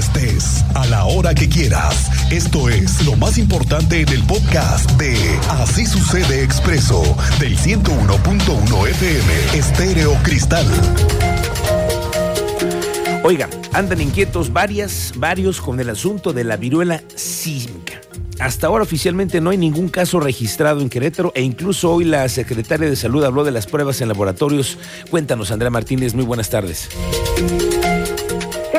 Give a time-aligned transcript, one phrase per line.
[0.00, 2.10] estés, a la hora que quieras.
[2.32, 5.14] Esto es lo más importante en el podcast de
[5.50, 7.02] Así sucede expreso
[7.38, 10.66] del 101.1 FM Estéreo Cristal.
[13.22, 18.00] Oiga, andan inquietos varias, varios con el asunto de la viruela sísmica.
[18.38, 22.88] Hasta ahora oficialmente no hay ningún caso registrado en Querétaro e incluso hoy la secretaria
[22.88, 24.78] de Salud habló de las pruebas en laboratorios.
[25.10, 26.88] Cuéntanos, Andrea Martínez, muy buenas tardes.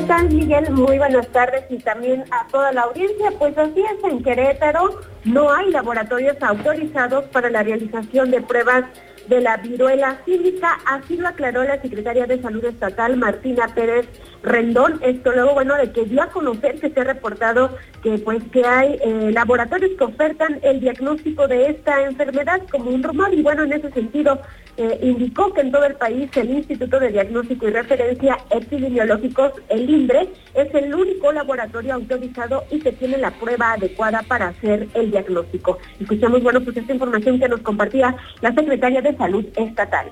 [0.00, 0.70] ¿Qué tal, Miguel?
[0.70, 3.32] Muy buenas tardes y también a toda la audiencia.
[3.38, 8.84] Pues así es, en Querétaro no hay laboratorios autorizados para la realización de pruebas
[9.28, 14.08] de la viruela cívica, así lo aclaró la secretaria de Salud Estatal, Martina Pérez
[14.42, 14.98] Rendón.
[15.02, 18.98] Esto luego, bueno, de que a conocer que se ha reportado que pues que hay
[19.04, 23.74] eh, laboratorios que ofertan el diagnóstico de esta enfermedad como un rumor y bueno, en
[23.74, 24.40] ese sentido
[24.76, 29.88] eh, indicó que en todo el país el Instituto de Diagnóstico y Referencia Epidemiológicos, el
[29.88, 35.10] INDRE, es el único laboratorio autorizado y que tiene la prueba adecuada para hacer el
[35.10, 35.78] diagnóstico.
[36.00, 40.10] Escuchamos, bueno, pues esta información que nos compartía la secretaria de Salud Estatal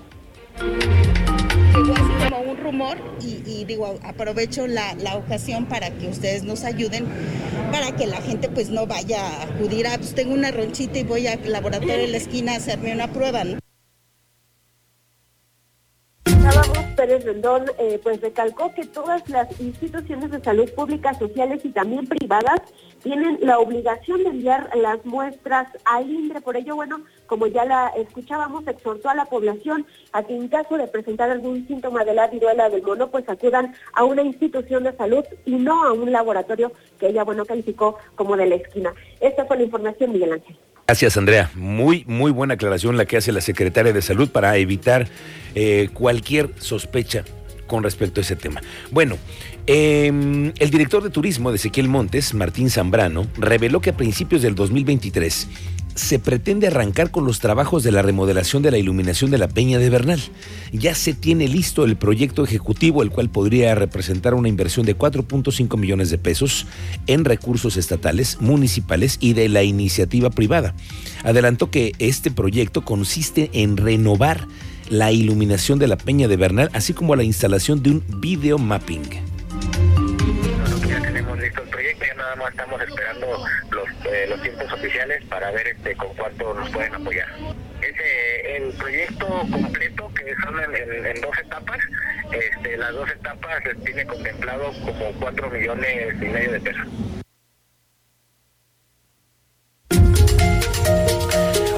[2.30, 7.06] como un rumor y, digo, aprovecho la, ocasión para que ustedes nos ayuden
[7.72, 11.04] para que la gente pues no vaya a acudir a, pues tengo una ronchita y
[11.04, 13.58] voy al laboratorio en la esquina a hacerme una prueba, ¿no?
[16.98, 22.08] Pérez Rendón eh, pues recalcó que todas las instituciones de salud públicas, sociales y también
[22.08, 22.60] privadas
[23.04, 26.41] tienen la obligación de enviar las muestras al INDRE.
[26.41, 30.76] Por ello, bueno, como ya la escuchábamos, exhortó a la población a que en caso
[30.76, 34.96] de presentar algún síntoma de la viruela del mono, pues acudan a una institución de
[34.96, 38.92] salud y no a un laboratorio que ella, bueno, calificó como de la esquina.
[39.20, 40.56] Esta fue la información, Miguel Ángel.
[40.89, 41.50] Gracias, Andrea.
[41.55, 45.06] Muy, muy buena aclaración la que hace la secretaria de Salud para evitar
[45.55, 47.25] eh, cualquier sospecha
[47.67, 48.62] con respecto a ese tema.
[48.91, 49.19] Bueno,
[49.66, 54.55] em, el director de turismo de Ezequiel Montes, Martín Zambrano, reveló que a principios del
[54.55, 55.48] 2023
[55.98, 59.81] se pretende arrancar con los trabajos de la remodelación de la iluminación de la Peña
[59.81, 60.20] de Bernal.
[60.72, 65.76] Ya se tiene listo el proyecto ejecutivo, el cual podría representar una inversión de 4.5
[65.76, 66.66] millones de pesos
[67.09, 70.72] en recursos estatales, municipales y de la iniciativa privada.
[71.25, 74.47] Adelantó que este proyecto consiste en renovar
[74.88, 79.03] la iluminación de la Peña de Bernal, así como la instalación de un video mapping.
[80.86, 83.26] Ya tenemos listo el proyecto, ya nada más estamos esperando
[84.12, 87.28] eh, los, tiempos oficiales para ver este con cuánto nos pueden apoyar.
[87.80, 91.78] Ese, el proyecto completo, que son en, dos etapas,
[92.32, 96.88] este, las dos etapas tiene contemplado como 4 millones y medio de pesos.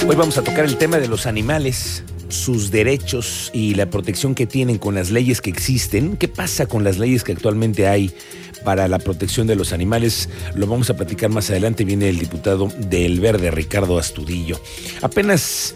[0.08, 4.46] Hoy vamos a tocar el tema de los animales, sus derechos y la protección que
[4.46, 6.16] tienen con las leyes que existen.
[6.16, 8.12] ¿Qué pasa con las leyes que actualmente hay
[8.64, 10.28] para la protección de los animales?
[10.54, 11.84] Lo vamos a platicar más adelante.
[11.84, 14.60] Viene el diputado del Verde, Ricardo Astudillo.
[15.02, 15.74] Apenas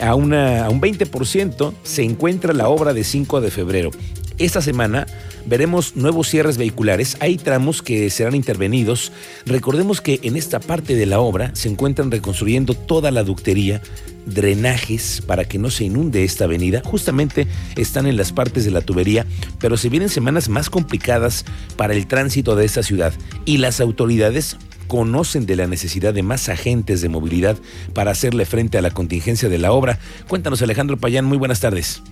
[0.00, 3.90] a, una, a un 20% se encuentra la obra de 5 de febrero.
[4.38, 5.06] Esta semana
[5.46, 7.16] veremos nuevos cierres vehiculares.
[7.20, 9.12] Hay tramos que serán intervenidos.
[9.46, 13.82] Recordemos que en esta parte de la obra se encuentran reconstruyendo toda la ductería,
[14.26, 16.82] drenajes para que no se inunde esta avenida.
[16.84, 19.26] Justamente están en las partes de la tubería,
[19.58, 21.44] pero se vienen semanas más complicadas
[21.76, 23.12] para el tránsito de esta ciudad
[23.44, 24.56] y las autoridades
[24.86, 27.56] conocen de la necesidad de más agentes de movilidad
[27.94, 29.98] para hacerle frente a la contingencia de la obra.
[30.28, 32.02] Cuéntanos Alejandro Payán, muy buenas tardes.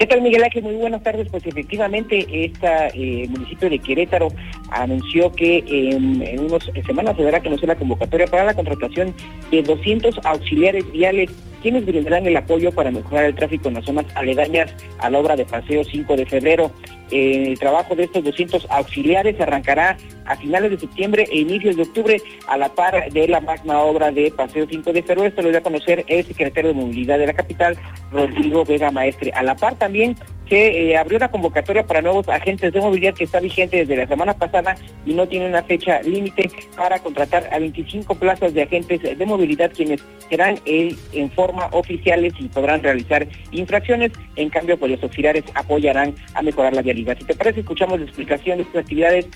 [0.00, 0.62] ¿Qué tal, Miguel Ángel?
[0.62, 1.28] Muy buenas tardes.
[1.30, 4.28] Pues efectivamente, este municipio de Querétaro
[4.70, 9.14] anunció que en, unas semanas se dará a conocer la convocatoria para la contratación
[9.50, 11.30] de 200 auxiliares viales
[11.60, 15.36] quienes brindarán el apoyo para mejorar el tráfico en las zonas aledañas a la obra
[15.36, 16.72] de Paseo 5 de febrero.
[17.10, 22.22] El trabajo de estos 200 auxiliares arrancará a finales de septiembre e inicios de octubre
[22.46, 25.26] a la par de la magna obra de Paseo 5 de febrero.
[25.26, 27.76] Esto lo dio a conocer el secretario de Movilidad de la capital,
[28.12, 29.32] Rodrigo Vega Maestre.
[29.34, 30.16] A la par también
[30.50, 34.08] se eh, abrió una convocatoria para nuevos agentes de movilidad que está vigente desde la
[34.08, 34.74] semana pasada
[35.06, 39.70] y no tiene una fecha límite para contratar a 25 plazas de agentes de movilidad
[39.72, 44.10] quienes serán eh, en forma oficiales y podrán realizar infracciones.
[44.34, 47.16] En cambio, pues los auxiliares apoyarán a mejorar la vialidad.
[47.16, 49.28] Si te parece, escuchamos la explicación de estas actividades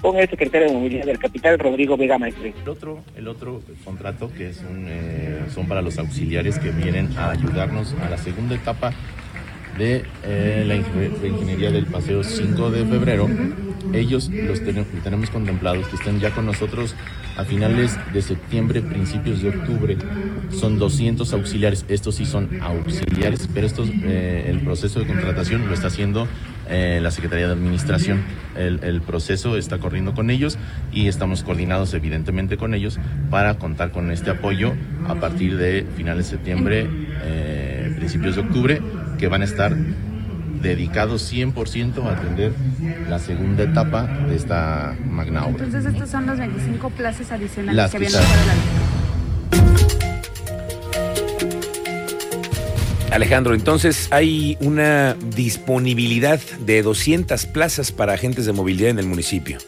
[0.00, 2.54] con el secretario de Movilidad del Capital, Rodrigo Vega Maestre.
[2.62, 7.10] El otro, el otro contrato que es un, eh, son para los auxiliares que vienen
[7.18, 8.94] a ayudarnos a la segunda etapa
[9.80, 13.26] de eh, la ingeniería del Paseo 5 de febrero,
[13.94, 16.94] ellos los tenemos contemplados que estén ya con nosotros
[17.38, 19.96] a finales de septiembre, principios de octubre.
[20.50, 25.72] Son 200 auxiliares, estos sí son auxiliares, pero estos, eh, el proceso de contratación lo
[25.72, 26.28] está haciendo
[26.68, 28.22] eh, la Secretaría de Administración.
[28.56, 30.58] El, proceso está corriendo con ellos
[30.92, 32.98] y estamos coordinados evidentemente con ellos
[33.30, 34.74] para contar con este apoyo
[35.08, 36.86] a partir de finales de septiembre,
[37.96, 38.80] principios de octubre,
[39.20, 39.76] que van a estar
[40.62, 42.52] dedicados 100% a atender
[43.08, 45.64] la segunda etapa de esta magna obra.
[45.64, 48.30] Entonces estos son los 25 plazas adicionales que vienen por
[53.12, 59.58] Alejandro, entonces hay una disponibilidad de 200 plazas para agentes de movilidad en el municipio.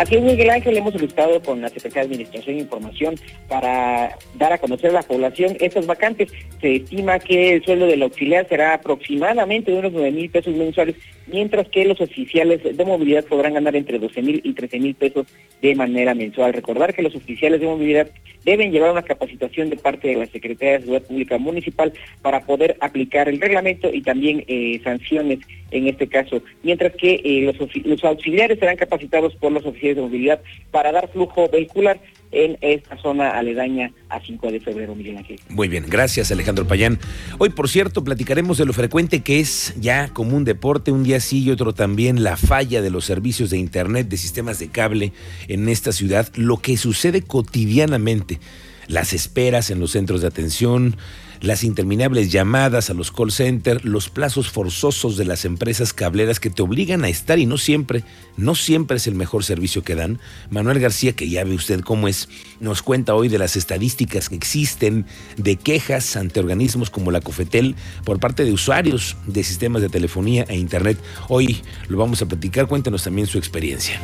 [0.00, 3.14] Así es, Miguel Ángel, hemos solicitado con la Secretaría de Administración e Información
[3.50, 6.32] para dar a conocer a la población estas vacantes.
[6.58, 10.96] Se estima que el sueldo del auxiliar será aproximadamente de unos 9 mil pesos mensuales,
[11.26, 15.26] mientras que los oficiales de movilidad podrán ganar entre 12 mil y 13 mil pesos
[15.62, 16.52] de manera mensual.
[16.52, 18.10] Recordar que los oficiales de movilidad
[18.44, 21.92] deben llevar una capacitación de parte de la Secretaría de Seguridad Pública Municipal
[22.22, 25.40] para poder aplicar el reglamento y también eh, sanciones
[25.70, 30.02] en este caso, mientras que eh, los, los auxiliares serán capacitados por los oficiales de
[30.02, 30.40] movilidad
[30.70, 32.00] para dar flujo vehicular
[32.32, 35.40] en esta zona aledaña a 5 de febrero, Miguel Ángel.
[35.48, 36.98] Muy bien, gracias Alejandro Payán.
[37.38, 41.20] Hoy, por cierto, platicaremos de lo frecuente que es ya como un deporte, un día
[41.20, 45.12] sí y otro también, la falla de los servicios de Internet, de sistemas de cable
[45.48, 48.38] en esta ciudad, lo que sucede cotidianamente,
[48.86, 50.96] las esperas en los centros de atención,
[51.40, 56.50] las interminables llamadas a los call centers, los plazos forzosos de las empresas cableras que
[56.50, 58.04] te obligan a estar y no siempre,
[58.36, 60.20] no siempre es el mejor servicio que dan.
[60.50, 62.28] Manuel García, que ya ve usted cómo es,
[62.60, 65.06] nos cuenta hoy de las estadísticas que existen
[65.36, 70.44] de quejas ante organismos como la Cofetel por parte de usuarios de sistemas de telefonía
[70.48, 70.98] e internet.
[71.28, 74.00] Hoy lo vamos a platicar, cuéntanos también su experiencia.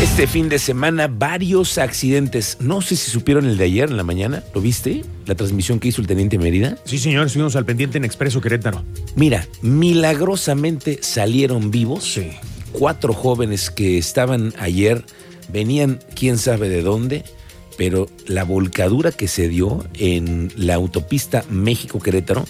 [0.00, 2.56] Este fin de semana varios accidentes.
[2.58, 4.42] No sé si supieron el de ayer en la mañana.
[4.54, 5.04] ¿Lo viste?
[5.26, 6.78] La transmisión que hizo el teniente Mérida.
[6.86, 7.26] Sí, señor.
[7.26, 8.82] Estuvimos al pendiente en Expreso Querétaro.
[9.14, 12.14] Mira, milagrosamente salieron vivos.
[12.14, 12.30] Sí.
[12.72, 15.04] Cuatro jóvenes que estaban ayer
[15.52, 17.24] venían quién sabe de dónde,
[17.76, 22.46] pero la volcadura que se dio en la autopista México-Querétaro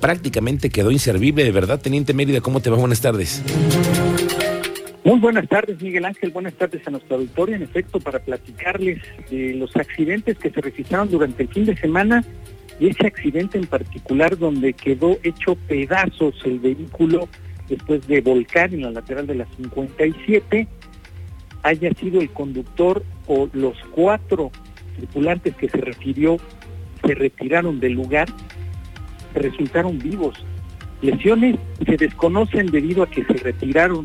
[0.00, 1.42] prácticamente quedó inservible.
[1.42, 2.76] De verdad, teniente Mérida, ¿cómo te va?
[2.76, 3.40] Buenas tardes.
[5.16, 6.30] Muy buenas tardes, Miguel Ángel.
[6.30, 7.56] Buenas tardes a nuestra auditorio.
[7.56, 12.22] En efecto, para platicarles de los accidentes que se registraron durante el fin de semana
[12.78, 17.30] y ese accidente en particular donde quedó hecho pedazos el vehículo
[17.66, 20.68] después de volcar en la lateral de la 57,
[21.62, 24.50] haya sido el conductor o los cuatro
[24.98, 26.36] tripulantes que se refirió
[27.02, 28.28] se retiraron del lugar,
[29.32, 30.44] resultaron vivos.
[31.00, 34.04] Lesiones se desconocen debido a que se retiraron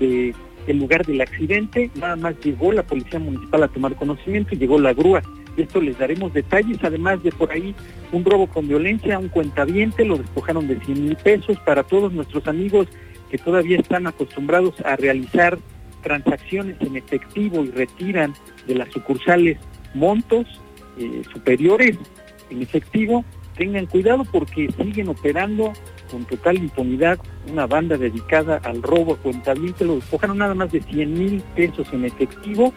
[0.00, 0.34] del
[0.78, 4.92] lugar del accidente, nada más llegó la policía municipal a tomar conocimiento y llegó la
[4.92, 5.22] grúa.
[5.56, 7.74] Esto les daremos detalles, además de por ahí
[8.12, 12.46] un robo con violencia, un cuentaviente, lo despojaron de 100 mil pesos para todos nuestros
[12.46, 12.88] amigos
[13.30, 15.58] que todavía están acostumbrados a realizar
[16.02, 18.34] transacciones en efectivo y retiran
[18.66, 19.58] de las sucursales
[19.94, 20.46] montos
[20.98, 21.96] eh, superiores
[22.50, 23.24] en efectivo,
[23.56, 25.72] tengan cuidado porque siguen operando
[26.10, 27.18] con total impunidad
[27.50, 31.86] una banda dedicada al robo a que lo despojaron nada más de 100 mil pesos
[31.92, 32.72] en efectivo,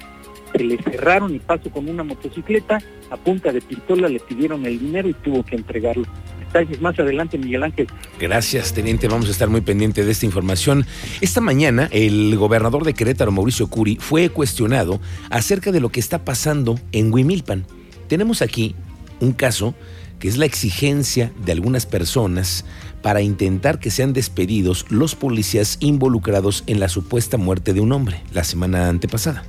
[0.51, 4.79] se le cerraron y pasó con una motocicleta, a punta de pistola le pidieron el
[4.79, 6.05] dinero y tuvo que entregarlo.
[6.39, 7.87] Detalles más adelante, Miguel Ángel.
[8.19, 9.07] Gracias, teniente.
[9.07, 10.85] Vamos a estar muy pendientes de esta información.
[11.19, 16.23] Esta mañana, el gobernador de Querétaro, Mauricio Curi, fue cuestionado acerca de lo que está
[16.23, 17.65] pasando en Huimilpan.
[18.07, 18.75] Tenemos aquí
[19.19, 19.73] un caso
[20.19, 22.65] que es la exigencia de algunas personas
[23.01, 28.21] para intentar que sean despedidos los policías involucrados en la supuesta muerte de un hombre
[28.31, 29.43] la semana antepasada.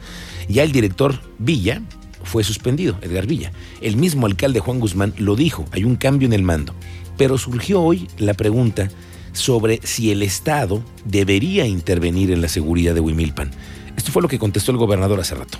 [0.48, 1.80] Ya el director Villa
[2.24, 3.52] fue suspendido, Edgar Villa.
[3.80, 6.74] El mismo alcalde Juan Guzmán lo dijo, hay un cambio en el mando.
[7.16, 8.90] Pero surgió hoy la pregunta
[9.32, 13.50] sobre si el Estado debería intervenir en la seguridad de Huimilpan.
[13.96, 15.58] Esto fue lo que contestó el gobernador hace rato.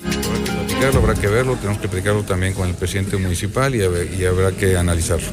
[0.83, 4.77] Habrá que verlo, tenemos que platicarlo también con el presidente municipal y, y habrá que
[4.77, 5.27] analizarlo.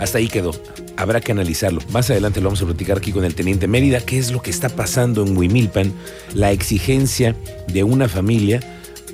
[0.00, 0.52] Hasta ahí quedó.
[0.96, 1.80] Habrá que analizarlo.
[1.90, 4.50] Más adelante lo vamos a platicar aquí con el teniente Mérida, qué es lo que
[4.50, 5.92] está pasando en Huimilpan,
[6.34, 7.34] la exigencia
[7.68, 8.60] de una familia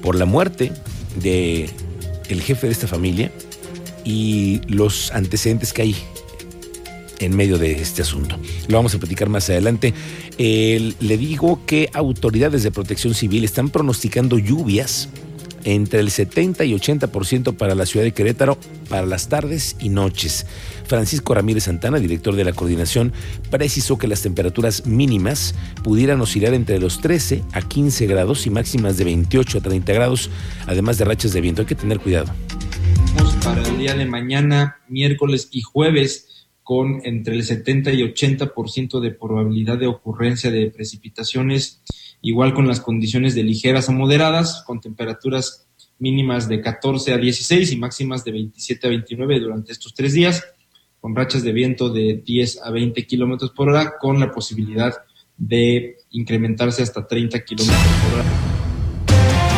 [0.02, 0.72] por la muerte
[1.22, 1.70] de
[2.28, 3.30] jefe de esta familia
[4.04, 5.96] y los antecedentes que hay
[7.20, 8.38] en medio de este asunto.
[8.68, 9.94] Lo vamos a platicar más adelante.
[10.38, 15.08] le digo que autoridades de protección civil están pronosticando lluvias
[15.64, 18.58] entre el 70 y 80% para la ciudad de Querétaro
[18.88, 20.46] para las tardes y noches.
[20.86, 23.12] Francisco Ramírez Santana, director de la coordinación,
[23.50, 28.96] precisó que las temperaturas mínimas pudieran oscilar entre los 13 a 15 grados y máximas
[28.96, 30.30] de 28 a 30 grados,
[30.66, 31.62] además de rachas de viento.
[31.62, 32.32] Hay que tener cuidado.
[33.44, 36.27] Para el día de mañana, miércoles y jueves,
[36.68, 41.80] con entre el 70 y 80% de probabilidad de ocurrencia de precipitaciones,
[42.20, 45.66] igual con las condiciones de ligeras a moderadas, con temperaturas
[45.98, 50.44] mínimas de 14 a 16 y máximas de 27 a 29 durante estos tres días,
[51.00, 54.92] con rachas de viento de 10 a 20 kilómetros por hora, con la posibilidad
[55.38, 58.37] de incrementarse hasta 30 kilómetros por hora